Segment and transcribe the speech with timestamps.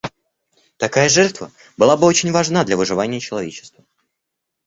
[0.83, 3.85] Такая жертва была бы очень важна для выживания человечества.